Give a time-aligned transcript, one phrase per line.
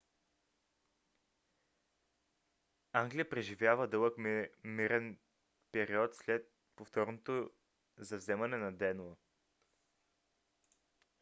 [2.93, 4.17] англия преживява дълъг
[4.63, 5.17] мирен
[5.71, 7.51] период след повторното
[7.97, 9.15] завземане на денло